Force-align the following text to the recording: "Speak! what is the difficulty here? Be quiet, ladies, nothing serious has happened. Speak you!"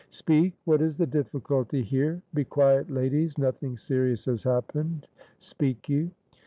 "Speak! 0.09 0.55
what 0.65 0.81
is 0.81 0.97
the 0.97 1.05
difficulty 1.05 1.83
here? 1.83 2.23
Be 2.33 2.43
quiet, 2.43 2.89
ladies, 2.89 3.37
nothing 3.37 3.77
serious 3.77 4.25
has 4.25 4.41
happened. 4.41 5.05
Speak 5.37 5.87
you!" 5.89 6.09